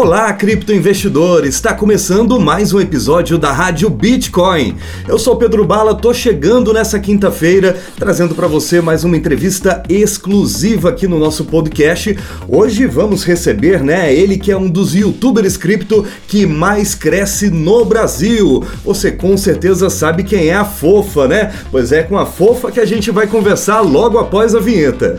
[0.00, 1.56] Olá, criptoinvestidores!
[1.56, 4.76] Está começando mais um episódio da Rádio Bitcoin.
[5.08, 10.90] Eu sou Pedro Bala, tô chegando nessa quinta-feira trazendo para você mais uma entrevista exclusiva
[10.90, 12.16] aqui no nosso podcast.
[12.46, 17.84] Hoje vamos receber, né, ele que é um dos youtubers cripto que mais cresce no
[17.84, 18.64] Brasil.
[18.84, 21.52] Você com certeza sabe quem é a Fofa, né?
[21.72, 25.18] Pois é com a Fofa que a gente vai conversar logo após a vinheta.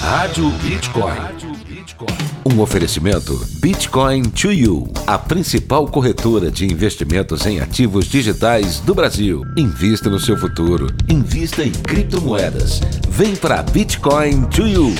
[0.00, 1.33] Rádio Bitcoin.
[2.54, 9.42] Um oferecimento Bitcoin to You, a principal corretora de investimentos em ativos digitais do Brasil.
[9.56, 10.86] Invista no seu futuro.
[11.08, 12.80] Invista em criptomoedas.
[13.08, 14.94] Vem para Bitcoin to You.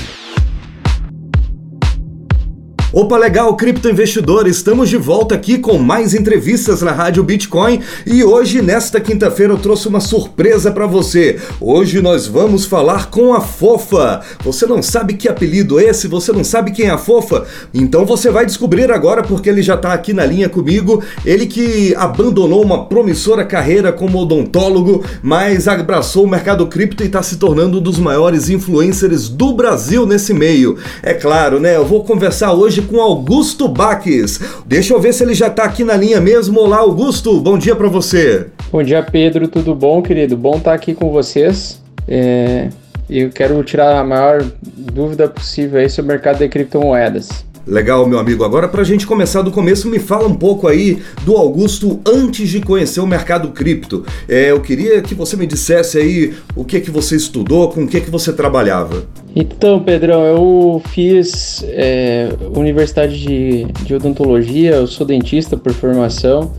[2.97, 8.63] Opa, legal, criptoinvestidor, estamos de volta aqui com mais entrevistas na Rádio Bitcoin e hoje,
[8.63, 11.41] nesta quinta-feira, eu trouxe uma surpresa para você.
[11.61, 14.21] Hoje nós vamos falar com a Fofa.
[14.45, 16.07] Você não sabe que apelido é esse?
[16.07, 17.45] Você não sabe quem é a Fofa?
[17.75, 21.03] Então você vai descobrir agora porque ele já tá aqui na linha comigo.
[21.27, 27.25] Ele que abandonou uma promissora carreira como odontólogo, mas abraçou o mercado cripto e está
[27.25, 30.79] se tornando um dos maiores influencers do Brasil nesse meio.
[31.03, 31.75] É claro, né?
[31.75, 34.41] Eu vou conversar hoje com Augusto Baques.
[34.67, 36.61] Deixa eu ver se ele já está aqui na linha mesmo.
[36.61, 38.47] Olá, Augusto, bom dia para você.
[38.71, 40.37] Bom dia, Pedro, tudo bom, querido?
[40.37, 41.83] Bom estar tá aqui com vocês.
[42.07, 42.69] É...
[43.09, 47.45] Eu quero tirar a maior dúvida possível aí sobre o mercado de criptomoedas.
[47.67, 48.45] Legal, meu amigo.
[48.45, 52.51] Agora, para a gente começar do começo, me fala um pouco aí do Augusto antes
[52.51, 54.05] de conhecer o mercado cripto.
[54.29, 57.89] É, eu queria que você me dissesse aí o que que você estudou, com o
[57.89, 59.07] que que você trabalhava.
[59.35, 66.53] Então, Pedrão, eu fiz é, universidade de, de odontologia, eu sou dentista por formação.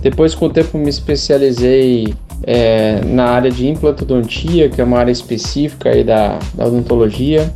[0.00, 5.12] Depois, com o tempo, me especializei é, na área de implantodontia, que é uma área
[5.12, 7.52] específica aí da, da odontologia.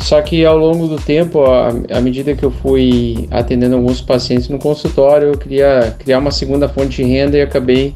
[0.00, 4.58] Só que ao longo do tempo, à medida que eu fui atendendo alguns pacientes no
[4.58, 7.94] consultório, eu queria criar uma segunda fonte de renda e acabei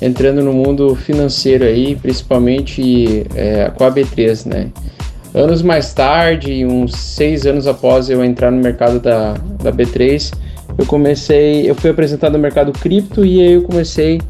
[0.00, 4.68] entrando no mundo financeiro aí, principalmente é, com a B3, né?
[5.34, 9.32] Anos mais tarde, uns seis anos após eu entrar no mercado da,
[9.62, 10.32] da B3,
[10.76, 14.20] eu comecei, eu fui apresentado no mercado cripto e aí eu comecei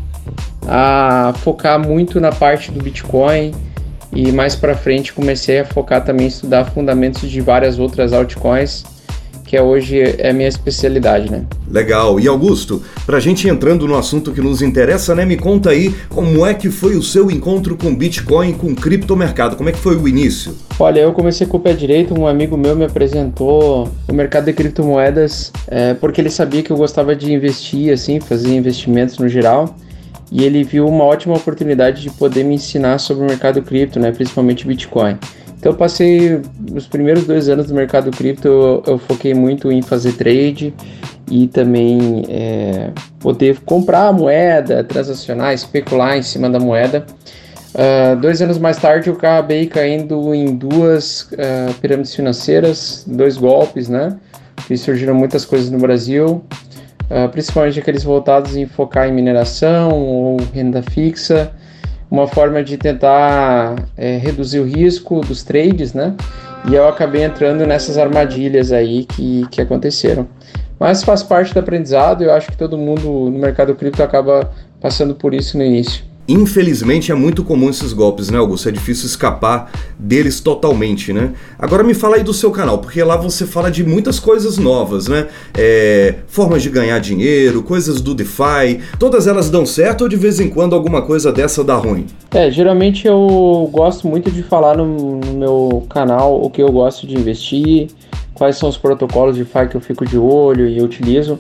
[0.67, 3.53] a focar muito na parte do Bitcoin,
[4.13, 8.85] e mais para frente comecei a focar também em estudar fundamentos de várias outras altcoins,
[9.53, 11.45] que é hoje é a minha especialidade, né?
[11.69, 12.19] Legal.
[12.19, 15.95] E Augusto, para a gente entrando no assunto que nos interessa, né, me conta aí
[16.09, 19.95] como é que foi o seu encontro com Bitcoin, com criptomercado, como é que foi
[19.95, 20.55] o início?
[20.79, 24.55] Olha, eu comecei com o pé direito, um amigo meu me apresentou o mercado de
[24.55, 29.77] criptomoedas é, porque ele sabia que eu gostava de investir, assim, fazer investimentos no geral
[30.33, 34.11] e ele viu uma ótima oportunidade de poder me ensinar sobre o mercado cripto, né,
[34.11, 35.19] principalmente Bitcoin.
[35.59, 36.41] Então eu passei
[36.75, 40.73] os primeiros dois anos do mercado cripto, eu, eu foquei muito em fazer trade
[41.31, 42.91] e também é,
[43.21, 47.05] poder comprar a moeda, transacionar, especular em cima da moeda.
[47.75, 53.89] Uh, dois anos mais tarde eu acabei caindo em duas uh, pirâmides financeiras, dois golpes,
[53.89, 54.19] né?
[54.67, 56.45] Que surgiram muitas coisas no Brasil.
[57.15, 61.53] Ah, principalmente aqueles voltados em focar em mineração ou renda fixa,
[62.11, 66.15] uma forma de tentar é, reduzir o risco dos trades, né?
[66.71, 70.27] E eu acabei entrando nessas armadilhas aí que, que aconteceram.
[70.81, 74.51] Mas faz parte do aprendizado, eu acho que todo mundo no mercado cripto acaba
[74.81, 76.03] passando por isso no início.
[76.29, 78.69] Infelizmente é muito comum esses golpes, né, Augusto?
[78.69, 81.33] É difícil escapar deles totalmente, né?
[81.59, 85.09] Agora me fala aí do seu canal, porque lá você fala de muitas coisas novas,
[85.09, 85.27] né?
[85.53, 90.39] É, formas de ganhar dinheiro, coisas do DeFi, todas elas dão certo ou de vez
[90.39, 92.07] em quando alguma coisa dessa dá ruim?
[92.31, 97.05] É, geralmente eu gosto muito de falar no, no meu canal o que eu gosto
[97.05, 97.89] de investir,
[98.33, 101.39] quais são os protocolos de DeFi que eu fico de olho e utilizo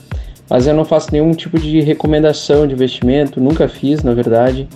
[0.52, 4.68] mas eu não faço nenhum tipo de recomendação de investimento, nunca fiz, na verdade.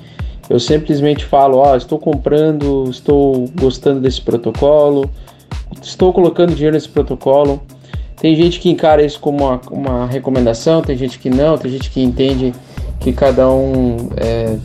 [0.48, 5.10] Eu simplesmente falo, ó, oh, estou comprando, estou gostando desse protocolo,
[5.82, 7.60] estou colocando dinheiro nesse protocolo.
[8.18, 11.90] Tem gente que encara isso como uma, uma recomendação, tem gente que não, tem gente
[11.90, 12.54] que entende
[12.98, 14.56] que cada um é,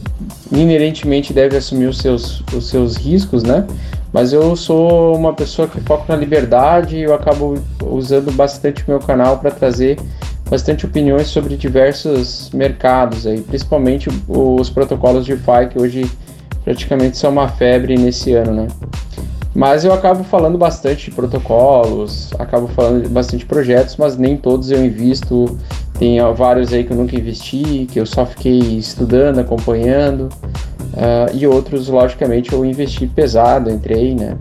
[0.50, 3.68] inerentemente deve assumir os seus, os seus riscos, né?
[4.14, 8.86] Mas eu sou uma pessoa que foca na liberdade e eu acabo usando bastante o
[8.88, 9.98] meu canal para trazer
[10.52, 16.12] bastante opiniões sobre diversos mercados, aí, principalmente os protocolos de DeFi, que hoje
[16.66, 18.52] praticamente são uma febre nesse ano.
[18.52, 18.68] Né?
[19.56, 24.70] Mas eu acabo falando bastante de protocolos, acabo falando bastante de projetos, mas nem todos
[24.72, 25.58] eu invisto.
[25.98, 30.24] Tem vários aí que eu nunca investi, que eu só fiquei estudando, acompanhando.
[30.94, 34.36] Uh, e outros, logicamente, eu investi pesado, entrei, né?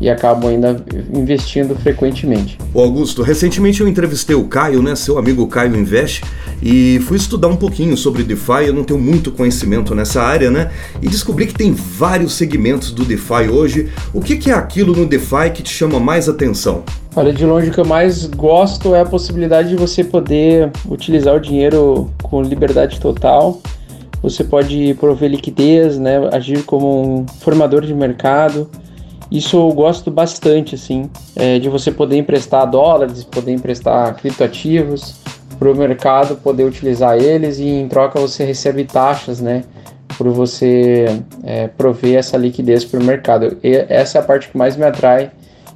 [0.00, 0.82] E acabo ainda
[1.12, 2.58] investindo frequentemente.
[2.72, 6.22] O Augusto, recentemente eu entrevistei o Caio, né, seu amigo Caio Invest,
[6.62, 10.70] e fui estudar um pouquinho sobre DeFi, eu não tenho muito conhecimento nessa área, né?
[11.02, 13.90] E descobri que tem vários segmentos do DeFi hoje.
[14.12, 16.82] O que, que é aquilo no DeFi que te chama mais atenção?
[17.16, 21.34] Olha, de longe o que eu mais gosto é a possibilidade de você poder utilizar
[21.34, 23.60] o dinheiro com liberdade total.
[24.22, 28.70] Você pode prover liquidez, né, agir como um formador de mercado,
[29.30, 35.22] isso eu gosto bastante, assim, é, de você poder emprestar dólares, poder emprestar criptoativos
[35.54, 39.64] para o mercado poder utilizar eles e em troca você recebe taxas, né?
[40.16, 43.56] Por você é, prover essa liquidez para o mercado.
[43.62, 45.30] E essa é a parte que mais me atrai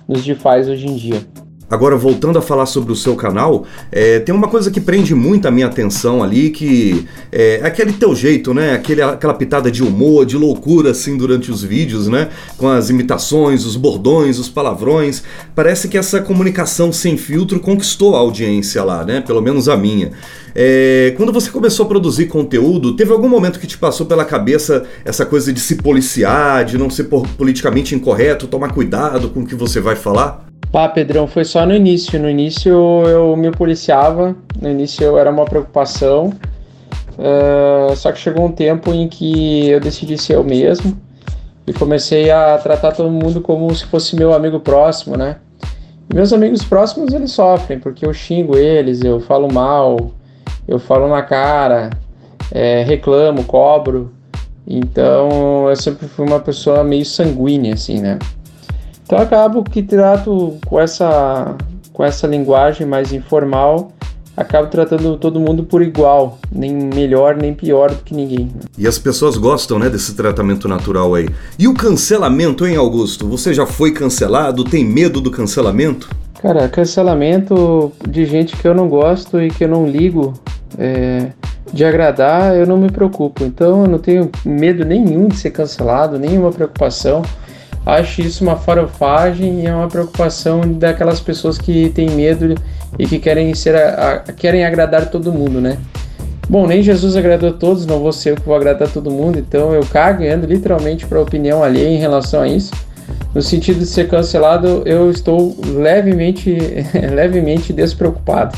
[0.07, 1.21] nos DeFi hoje em dia.
[1.71, 5.47] Agora, voltando a falar sobre o seu canal, é, tem uma coisa que prende muito
[5.47, 8.73] a minha atenção ali, que é, é aquele teu jeito, né?
[8.73, 12.31] Aquele, aquela pitada de humor, de loucura, assim, durante os vídeos, né?
[12.57, 15.23] Com as imitações, os bordões, os palavrões.
[15.55, 19.21] Parece que essa comunicação sem filtro conquistou a audiência lá, né?
[19.21, 20.13] Pelo menos a minha.
[20.55, 24.85] É, quando você começou a produzir conteúdo, teve algum momento que te passou pela cabeça
[25.05, 29.55] essa coisa de se policiar, de não ser politicamente incorreto, tomar cuidado com o que
[29.55, 30.48] você vai falar?
[30.71, 32.21] Pá, Pedrão, foi só no início.
[32.21, 32.73] No início
[33.07, 36.33] eu me policiava, no início era uma preocupação.
[37.19, 40.97] Uh, só que chegou um tempo em que eu decidi ser eu mesmo
[41.67, 45.37] e comecei a tratar todo mundo como se fosse meu amigo próximo, né?
[46.13, 50.13] Meus amigos próximos eles sofrem porque eu xingo eles, eu falo mal,
[50.67, 51.91] eu falo na cara,
[52.53, 54.13] é, reclamo, cobro.
[54.67, 58.19] Então eu sempre fui uma pessoa meio sanguínea, assim, né?
[59.09, 61.57] Então acabo que trato com essa,
[61.95, 63.91] com essa linguagem mais informal,
[64.37, 68.53] acabo tratando todo mundo por igual, nem melhor nem pior do que ninguém.
[68.77, 71.27] E as pessoas gostam, né, desse tratamento natural aí.
[71.59, 73.27] E o cancelamento, hein, Augusto?
[73.29, 74.63] Você já foi cancelado?
[74.63, 76.11] Tem medo do cancelamento?
[76.43, 80.35] Cara, cancelamento de gente que eu não gosto e que eu não ligo
[80.77, 81.31] é,
[81.73, 83.43] de agradar, eu não me preocupo.
[83.43, 87.23] Então eu não tenho medo nenhum de ser cancelado, nenhuma preocupação
[87.89, 92.55] acho isso uma farofagem e é uma preocupação daquelas pessoas que têm medo
[92.99, 95.79] e que querem ser a, a, querem agradar todo mundo, né?
[96.49, 99.73] Bom, nem Jesus agradou todos, não vou ser eu que vou agradar todo mundo, então
[99.73, 102.73] eu cago ando literalmente para a opinião alheia em relação a isso.
[103.35, 106.57] No sentido de ser cancelado, eu estou levemente,
[107.15, 108.57] levemente despreocupado.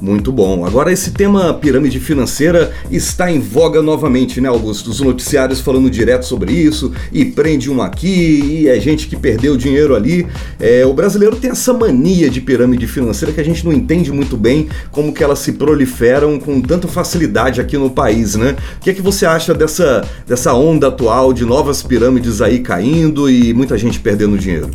[0.00, 0.64] Muito bom.
[0.64, 4.90] Agora esse tema pirâmide financeira está em voga novamente, né, Augusto?
[4.90, 9.56] Os noticiários falando direto sobre isso e prende um aqui e é gente que perdeu
[9.56, 10.26] dinheiro ali.
[10.60, 14.36] É, o brasileiro tem essa mania de pirâmide financeira que a gente não entende muito
[14.36, 18.56] bem como que elas se proliferam com tanta facilidade aqui no país, né?
[18.76, 23.28] O que é que você acha dessa, dessa onda atual de novas pirâmides aí caindo
[23.54, 24.70] muita gente perdendo dinheiro?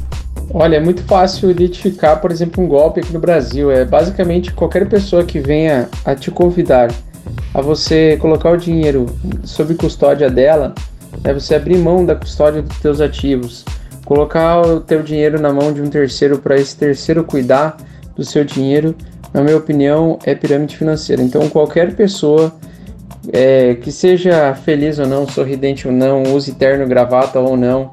[0.54, 3.72] Olha, é muito fácil identificar, por exemplo, um golpe aqui no Brasil.
[3.72, 6.92] É basicamente qualquer pessoa que venha a te convidar
[7.54, 9.06] a você colocar o dinheiro
[9.44, 10.74] sob custódia dela,
[11.24, 13.64] é você abrir mão da custódia dos teus ativos,
[14.06, 17.78] colocar o teu dinheiro na mão de um terceiro para esse terceiro cuidar
[18.16, 18.96] do seu dinheiro,
[19.34, 21.22] na minha opinião, é pirâmide financeira.
[21.22, 22.54] Então, qualquer pessoa
[23.32, 27.92] é, que seja feliz ou não, sorridente ou não, use terno, gravata ou não,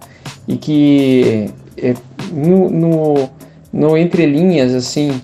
[0.50, 1.94] e que é,
[2.32, 3.30] no, no,
[3.72, 5.22] no entre linhas, assim,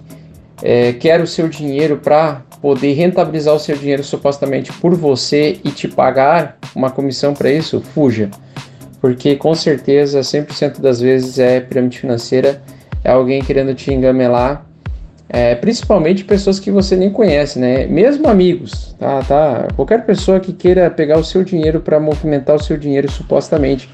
[0.62, 5.70] é, quer o seu dinheiro para poder rentabilizar o seu dinheiro supostamente por você e
[5.70, 8.30] te pagar uma comissão para isso, fuja.
[9.00, 12.62] Porque com certeza 100% das vezes é pirâmide financeira,
[13.02, 14.64] é alguém querendo te engamelar,
[15.28, 17.84] é, principalmente pessoas que você nem conhece, né?
[17.86, 19.68] Mesmo amigos, tá, tá?
[19.74, 23.88] Qualquer pessoa que queira pegar o seu dinheiro para movimentar o seu dinheiro supostamente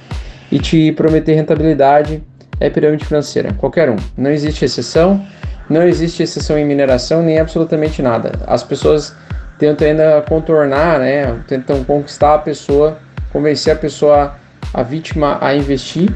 [0.53, 2.23] e te prometer rentabilidade,
[2.61, 3.97] é pirâmide financeira, qualquer um.
[4.17, 5.25] Não existe exceção,
[5.69, 8.33] não existe exceção em mineração nem absolutamente nada.
[8.47, 9.17] As pessoas
[9.59, 11.41] tentam ainda contornar, né?
[11.49, 12.99] Tentam conquistar a pessoa,
[13.33, 14.35] convencer a pessoa,
[14.75, 16.11] a vítima a investir,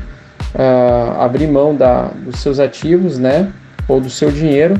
[0.55, 3.51] uh, abrir mão da, dos seus ativos, né?
[3.89, 4.79] Ou do seu dinheiro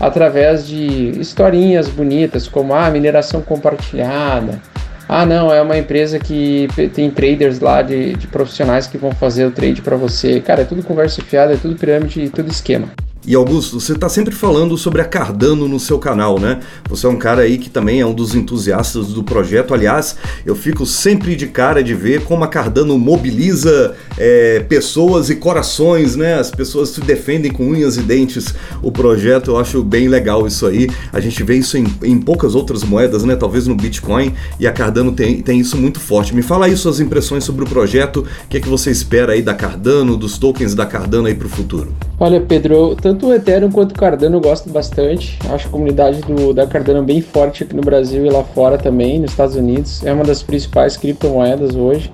[0.00, 4.60] através de historinhas bonitas como a ah, mineração compartilhada,
[5.08, 9.44] ah, não, é uma empresa que tem traders lá de, de profissionais que vão fazer
[9.44, 10.40] o trade para você.
[10.40, 12.88] Cara, é tudo conversa fiada, é tudo pirâmide, tudo esquema.
[13.26, 16.60] E Augusto, você está sempre falando sobre a Cardano no seu canal, né?
[16.90, 19.72] Você é um cara aí que também é um dos entusiastas do projeto.
[19.72, 25.36] Aliás, eu fico sempre de cara de ver como a Cardano mobiliza é, pessoas e
[25.36, 26.34] corações, né?
[26.34, 29.52] As pessoas se defendem com unhas e dentes o projeto.
[29.52, 30.90] Eu acho bem legal isso aí.
[31.10, 33.36] A gente vê isso em, em poucas outras moedas, né?
[33.36, 34.34] Talvez no Bitcoin.
[34.60, 36.34] E a Cardano tem, tem isso muito forte.
[36.34, 38.26] Me fala aí suas impressões sobre o projeto.
[38.44, 41.46] O que é que você espera aí da Cardano, dos tokens da Cardano aí para
[41.46, 41.90] o futuro?
[42.20, 45.38] Olha, Pedro, tanto o Ethereum quanto o Cardano eu gosto bastante.
[45.48, 49.20] Acho a comunidade do, da Cardano bem forte aqui no Brasil e lá fora também,
[49.20, 50.04] nos Estados Unidos.
[50.04, 52.10] É uma das principais criptomoedas hoje.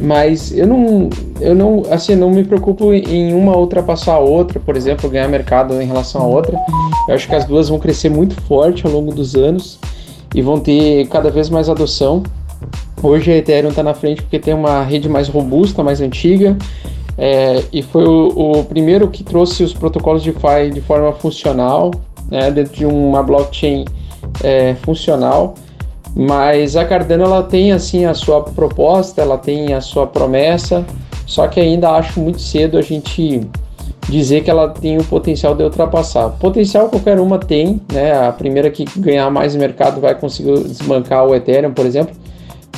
[0.00, 1.08] Mas eu não,
[1.40, 5.80] eu não, assim, não me preocupo em uma ultrapassar a outra, por exemplo, ganhar mercado
[5.80, 6.56] em relação a outra.
[7.08, 9.78] Eu acho que as duas vão crescer muito forte ao longo dos anos
[10.34, 12.22] e vão ter cada vez mais adoção.
[13.02, 16.56] Hoje a Ethereum está na frente porque tem uma rede mais robusta, mais antiga,
[17.16, 21.92] é, e foi o, o, primeiro que trouxe os protocolos de DeFi de forma funcional,
[22.30, 23.84] né, dentro de uma blockchain
[24.42, 25.54] é, funcional.
[26.16, 30.84] Mas a Cardano ela tem assim a sua proposta, ela tem a sua promessa,
[31.26, 33.40] só que ainda acho muito cedo a gente
[34.08, 36.30] dizer que ela tem o potencial de ultrapassar.
[36.30, 38.12] Potencial qualquer uma tem, né?
[38.26, 42.14] A primeira que ganhar mais mercado vai conseguir desbancar o Ethereum, por exemplo,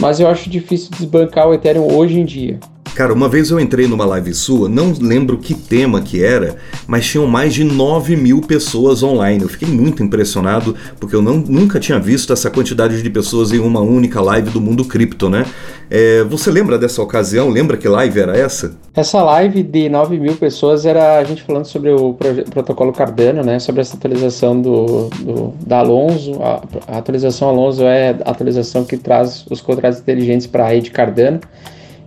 [0.00, 2.58] mas eu acho difícil desbancar o Ethereum hoje em dia.
[2.96, 7.04] Cara, uma vez eu entrei numa live sua, não lembro que tema que era, mas
[7.04, 9.42] tinham mais de 9 mil pessoas online.
[9.42, 13.58] Eu fiquei muito impressionado, porque eu não, nunca tinha visto essa quantidade de pessoas em
[13.58, 15.44] uma única live do mundo cripto, né?
[15.90, 17.50] É, você lembra dessa ocasião?
[17.50, 18.74] Lembra que live era essa?
[18.94, 22.16] Essa live de 9 mil pessoas era a gente falando sobre o
[22.48, 23.58] protocolo Cardano, né?
[23.58, 26.42] Sobre essa atualização do, do da Alonso.
[26.42, 30.90] A, a atualização Alonso é a atualização que traz os contratos inteligentes para a rede
[30.90, 31.40] Cardano.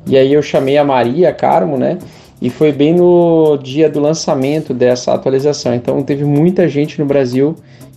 [0.07, 1.97] E aí eu chamei a Maria Carmo, né?
[2.41, 5.73] E foi bem no dia do lançamento dessa atualização.
[5.73, 7.55] Então teve muita gente no Brasil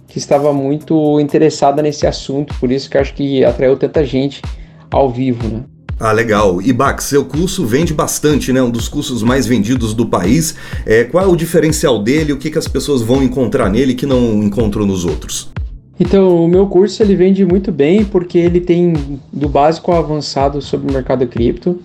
[0.09, 4.42] que estava muito interessada nesse assunto, por isso que acho que atraiu tanta gente
[4.90, 5.62] ao vivo, né?
[5.99, 6.61] Ah, legal.
[6.61, 8.61] E Bax, seu curso vende bastante, né?
[8.61, 10.56] Um dos cursos mais vendidos do país.
[10.85, 12.32] É, qual é o diferencial dele?
[12.32, 15.52] O que, que as pessoas vão encontrar nele que não encontram nos outros?
[16.00, 20.61] Então, o meu curso ele vende muito bem porque ele tem do básico ao avançado
[20.61, 21.80] sobre o mercado cripto,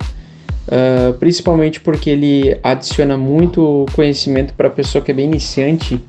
[0.68, 6.02] uh, principalmente porque ele adiciona muito conhecimento para a pessoa que é bem iniciante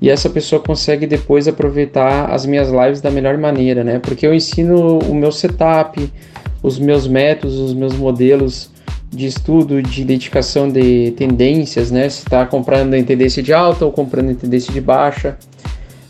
[0.00, 3.98] e essa pessoa consegue depois aproveitar as minhas lives da melhor maneira, né?
[3.98, 6.12] Porque eu ensino o meu setup,
[6.62, 8.70] os meus métodos, os meus modelos
[9.10, 12.08] de estudo, de identificação de tendências, né?
[12.10, 15.38] Se está comprando em tendência de alta ou comprando em tendência de baixa.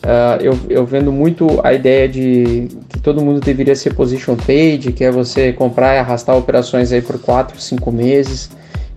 [0.06, 4.92] Uh, eu, eu vendo muito a ideia de que todo mundo deveria ser position trade,
[4.92, 8.48] que é você comprar e arrastar operações aí por 4, 5 meses,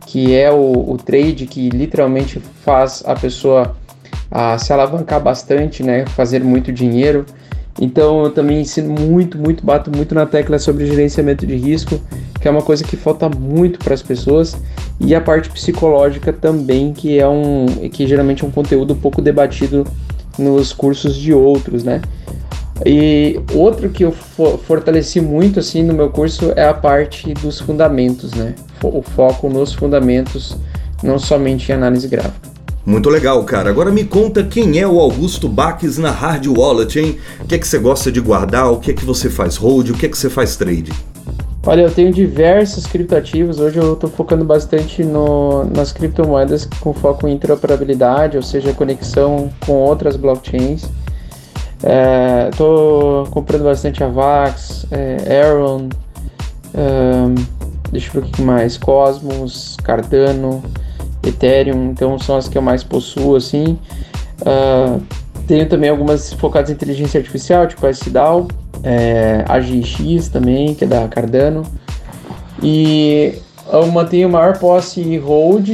[0.06, 3.76] que é o, o trade que literalmente faz a pessoa
[4.32, 7.26] uh, se alavancar bastante, né, fazer muito dinheiro.
[7.82, 12.00] Então eu também ensino muito, muito, bato muito na tecla sobre gerenciamento de risco,
[12.40, 14.56] que é uma coisa que falta muito para as pessoas,
[15.00, 19.88] e a parte psicológica também, que é um que geralmente é um conteúdo pouco debatido
[20.40, 22.02] nos cursos de outros, né?
[22.86, 28.34] E outro que eu fortaleci muito assim no meu curso é a parte dos fundamentos,
[28.34, 28.56] né?
[28.82, 30.56] O foco nos fundamentos,
[31.04, 32.50] não somente em análise gráfica.
[32.86, 33.70] Muito legal, cara.
[33.70, 37.20] Agora me conta quem é o Augusto Baques na Hard Wallet, hein?
[37.42, 38.72] O que é que você gosta de guardar?
[38.72, 39.90] O que é que você faz hold?
[39.90, 40.92] O que é que você faz trade?
[41.66, 43.60] Olha, eu tenho diversos criptativos.
[43.60, 49.50] Hoje eu estou focando bastante no, nas criptomoedas com foco em interoperabilidade, ou seja, conexão
[49.66, 50.90] com outras blockchains.
[52.50, 55.90] Estou é, comprando bastante Avax, é, Aaron,
[57.92, 60.64] deixa eu ver o que mais, Cosmos, Cardano,
[61.24, 63.78] Ethereum, então são as que eu mais possuo assim.
[65.48, 68.48] Tenho também algumas focadas em inteligência artificial, tipo a SDAO,
[68.84, 71.64] é, a GX também, que é da Cardano.
[72.62, 73.34] E
[73.72, 75.70] eu mantenho maior posse hold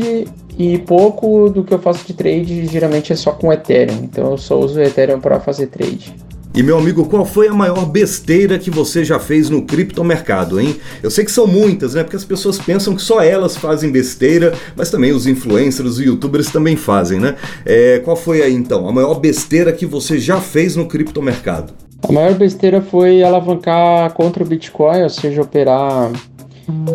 [0.58, 4.04] e pouco do que eu faço de trade geralmente é só com Ethereum.
[4.04, 6.14] Então eu só uso Ethereum para fazer trade.
[6.54, 10.78] E meu amigo, qual foi a maior besteira que você já fez no criptomercado, hein?
[11.04, 12.04] Eu sei que são muitas, né?
[12.04, 16.50] Porque as pessoas pensam que só elas fazem besteira, mas também os influencers, os youtubers
[16.50, 17.36] também fazem, né?
[17.66, 21.74] É, qual foi aí então a maior besteira que você já fez no criptomercado?
[22.08, 26.12] A maior besteira foi alavancar contra o Bitcoin, ou seja, operar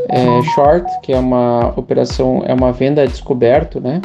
[0.09, 4.01] é, short, que é uma operação, é uma venda descoberto, né?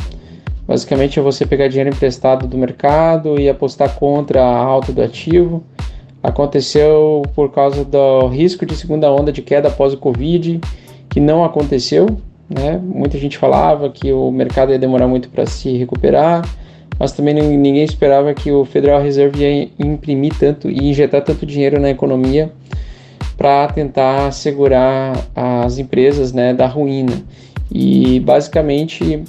[0.68, 5.64] Basicamente é você pegar dinheiro emprestado do mercado e apostar contra a alta do ativo.
[6.24, 10.60] Aconteceu por causa do risco de segunda onda de queda após o Covid,
[11.08, 12.08] que não aconteceu.
[12.50, 12.80] Né?
[12.84, 16.44] Muita gente falava que o mercado ia demorar muito para se recuperar,
[17.00, 21.80] mas também ninguém esperava que o Federal Reserve ia imprimir tanto e injetar tanto dinheiro
[21.80, 22.52] na economia
[23.38, 27.24] para tentar segurar as empresas né, da ruína.
[27.72, 29.24] E basicamente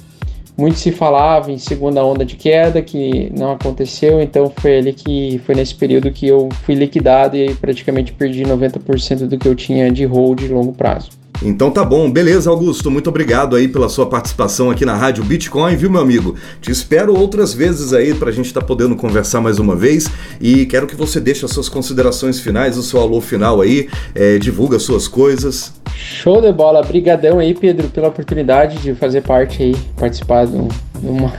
[0.57, 5.39] muito se falava em segunda onda de queda que não aconteceu, então foi ali que
[5.45, 9.91] foi nesse período que eu fui liquidado e praticamente perdi 90% do que eu tinha
[9.91, 11.16] de hold de longo prazo.
[11.41, 12.89] Então tá bom, beleza, Augusto.
[12.89, 16.35] Muito obrigado aí pela sua participação aqui na Rádio Bitcoin, viu, meu amigo?
[16.59, 20.09] Te espero outras vezes aí pra gente estar tá podendo conversar mais uma vez
[20.41, 24.39] e quero que você deixe as suas considerações finais, o seu alô final aí, é,
[24.39, 25.73] divulga suas coisas.
[25.95, 30.67] Show de bola, brigadão aí, Pedro, pela oportunidade de fazer parte aí, participar de um,
[31.03, 31.29] uma,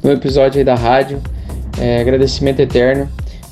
[0.00, 1.20] de um episódio aí da rádio.
[1.78, 3.08] É, agradecimento eterno.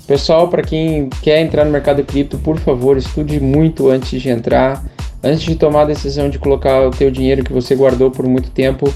[0.06, 4.82] Pessoal, para quem quer entrar no mercado cripto, por favor, estude muito antes de entrar
[5.22, 8.50] antes de tomar a decisão de colocar o teu dinheiro que você guardou por muito
[8.50, 8.92] tempo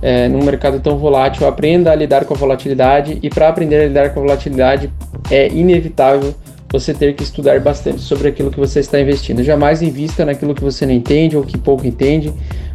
[0.00, 3.86] é, num mercado tão volátil, aprenda a lidar com a volatilidade e para aprender a
[3.86, 4.90] lidar com a volatilidade
[5.30, 6.34] é inevitável
[6.70, 9.42] você ter que estudar bastante sobre aquilo que você está investindo.
[9.42, 12.32] Jamais invista naquilo que você não entende ou que pouco entende.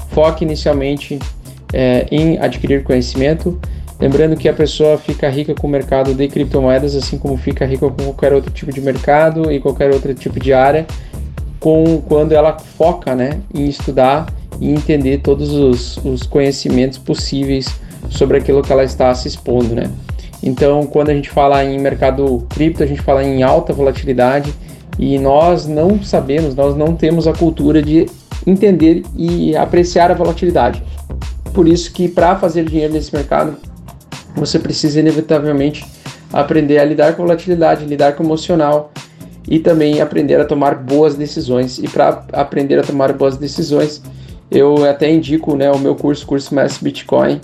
[0.09, 1.19] Foque inicialmente
[1.73, 3.59] é, em adquirir conhecimento.
[3.99, 7.87] Lembrando que a pessoa fica rica com o mercado de criptomoedas, assim como fica rica
[7.87, 10.87] com qualquer outro tipo de mercado e qualquer outro tipo de área
[11.61, 14.25] com quando ela foca né, em estudar
[14.59, 17.67] e entender todos os, os conhecimentos possíveis
[18.09, 19.75] sobre aquilo que ela está se expondo.
[19.75, 19.89] Né?
[20.43, 24.53] Então, quando a gente fala em mercado cripto, a gente fala em alta volatilidade
[24.97, 28.07] e nós não sabemos, nós não temos a cultura de
[28.45, 30.83] entender e apreciar a volatilidade.
[31.53, 33.55] Por isso que para fazer dinheiro nesse mercado,
[34.35, 35.85] você precisa inevitavelmente
[36.33, 38.91] aprender a lidar com volatilidade, lidar com emocional
[39.47, 41.77] e também aprender a tomar boas decisões.
[41.77, 44.01] E para aprender a tomar boas decisões,
[44.49, 47.39] eu até indico né, o meu curso, curso Mestre Bitcoin,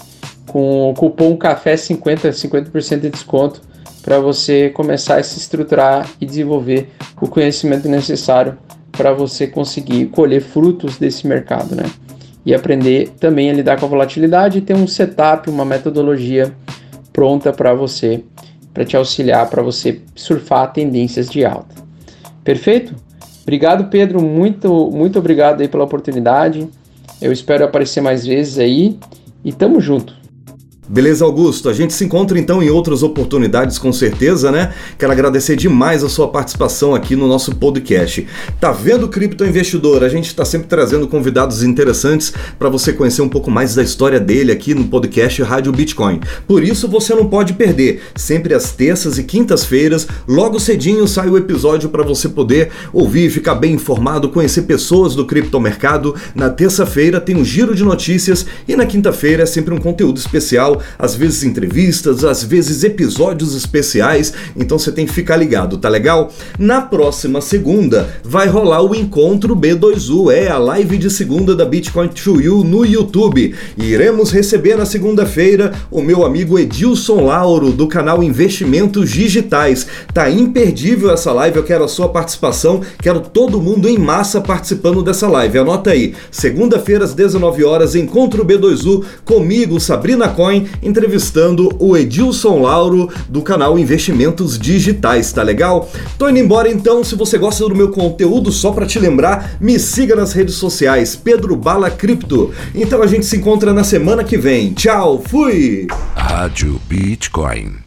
[0.48, 3.62] com o cupom CAFÉ 50, 50% de desconto
[4.02, 6.90] para você começar a se estruturar e desenvolver
[7.22, 8.58] o conhecimento necessário
[8.92, 11.84] para você conseguir colher frutos desse mercado, né?
[12.46, 16.54] E aprender também a lidar com a volatilidade e ter um setup, uma metodologia
[17.12, 18.24] pronta para você,
[18.74, 21.87] para te auxiliar, para você surfar tendências de alta.
[22.48, 22.96] Perfeito?
[23.42, 24.22] Obrigado, Pedro.
[24.22, 26.66] Muito, muito obrigado aí pela oportunidade.
[27.22, 28.98] Eu espero aparecer mais vezes aí
[29.44, 30.16] e tamo junto.
[30.90, 31.68] Beleza, Augusto?
[31.68, 34.74] A gente se encontra então em outras oportunidades, com certeza, né?
[34.98, 38.26] Quero agradecer demais a sua participação aqui no nosso podcast.
[38.58, 40.02] Tá vendo, cripto investidor?
[40.02, 44.18] A gente está sempre trazendo convidados interessantes para você conhecer um pouco mais da história
[44.18, 46.22] dele aqui no podcast Rádio Bitcoin.
[46.48, 48.04] Por isso você não pode perder.
[48.16, 53.56] Sempre às terças e quintas-feiras, logo cedinho sai o episódio para você poder ouvir, ficar
[53.56, 56.16] bem informado, conhecer pessoas do criptomercado.
[56.34, 60.18] Na terça-feira tem um giro de notícias e na quinta-feira é sempre um conteúdo
[60.98, 66.32] às vezes entrevistas, às vezes episódios especiais, então você tem que ficar ligado, tá legal?
[66.58, 72.08] Na próxima segunda vai rolar o encontro B2U, é a live de segunda da Bitcoin
[72.10, 73.56] to You no YouTube.
[73.78, 79.88] E iremos receber na segunda-feira o meu amigo Edilson Lauro do canal Investimentos Digitais.
[80.14, 85.04] Tá imperdível essa live, eu quero a sua participação, quero todo mundo em massa participando
[85.04, 85.58] dessa live.
[85.58, 93.10] Anota aí, segunda-feira às 19 horas, encontro B2U comigo, Sabrina Coin entrevistando o Edilson Lauro
[93.30, 95.90] do canal Investimentos Digitais, tá legal?
[96.18, 99.80] Tô indo embora então, se você gosta do meu conteúdo, só para te lembrar, me
[99.80, 102.54] siga nas redes sociais, Pedro Bala Cripto.
[102.74, 104.74] Então a gente se encontra na semana que vem.
[104.74, 105.88] Tchau, fui!
[106.16, 107.87] Rádio Bitcoin.